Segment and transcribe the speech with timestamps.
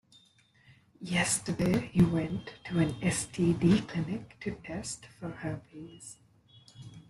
[1.03, 6.17] Yesterday, he went to an STD clinic to test for herpes.